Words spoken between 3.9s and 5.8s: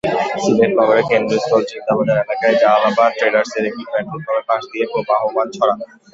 পেট্রলপাম্পের পাশ দিয়ে প্রবহমান ছড়া।